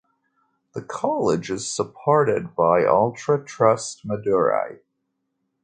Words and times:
The 0.73 0.81
college 0.81 1.51
is 1.51 1.71
supported 1.71 2.55
by 2.55 2.85
Ultra 2.85 3.45
Trust 3.45 4.03
Madurai. 4.03 4.79